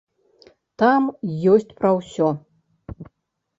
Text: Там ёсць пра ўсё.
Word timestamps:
Там 0.83 1.03
ёсць 1.53 1.75
пра 1.83 1.93
ўсё. 1.99 2.27